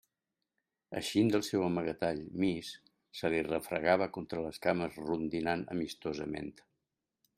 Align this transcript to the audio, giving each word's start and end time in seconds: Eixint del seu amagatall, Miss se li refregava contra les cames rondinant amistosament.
Eixint 0.99 1.27
del 1.33 1.43
seu 1.47 1.65
amagatall, 1.65 2.23
Miss 2.43 2.71
se 3.19 3.31
li 3.35 3.43
refregava 3.49 4.09
contra 4.17 4.47
les 4.47 4.59
cames 4.65 4.99
rondinant 5.05 5.63
amistosament. 5.77 6.51